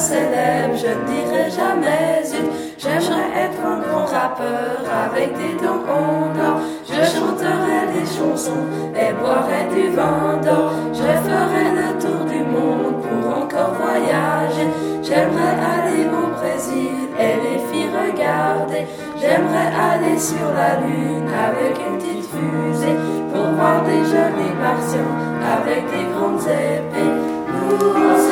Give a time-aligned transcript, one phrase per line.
[0.00, 2.50] Célèbre, je ne dirai jamais zut.
[2.78, 6.60] J'aimerais être un grand rappeur avec des dents en or.
[6.88, 10.72] Je chanterai des chansons et boirai du vin d'or.
[10.94, 14.68] Je ferai le tour du monde pour encore voyager.
[15.02, 18.86] J'aimerais aller au Brésil et les filles regarder.
[19.20, 22.96] J'aimerais aller sur la lune avec une petite fusée
[23.32, 25.12] pour voir des jolis martiens
[25.56, 27.14] avec des grandes épées.
[27.52, 28.29] Nous,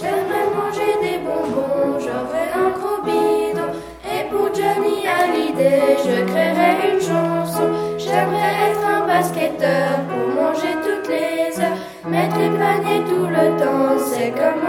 [0.00, 3.70] J'aimerais manger des bonbons, j'aurais un gros bidon.
[4.04, 7.68] Et pour Johnny Hallyday, je créerais une chanson.
[7.98, 11.78] J'aimerais être un basketteur pour manger toutes les heures.
[12.06, 14.67] Mettre les paniers tout le temps, c'est comme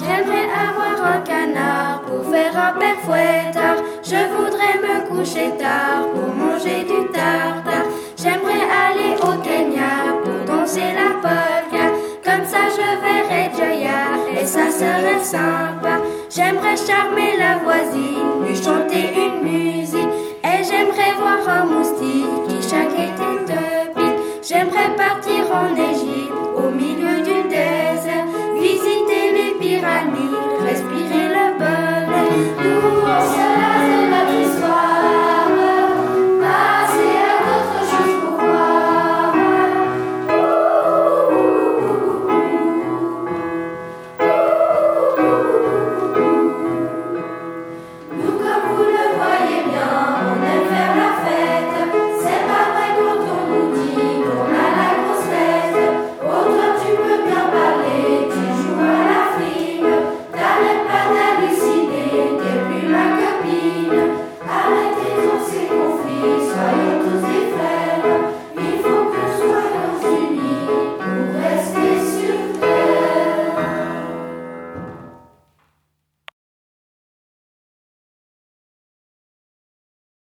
[0.00, 3.76] J'aimerais avoir un canard pour faire un père fouettard.
[4.02, 7.88] Je voudrais me coucher tard pour manger du tartare.
[8.16, 11.84] J'aimerais aller au Kenya pour danser la polka.
[12.24, 16.00] Comme ça, je verrais Jaya et ça serait sympa.
[16.34, 20.14] J'aimerais charmer la voisine, lui chanter une musique.
[20.44, 24.18] Et j'aimerais voir un moustique qui chaque été te pique.
[24.48, 27.29] J'aimerais partir en Égypte au milieu du